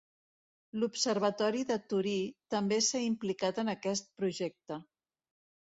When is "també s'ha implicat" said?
2.55-3.65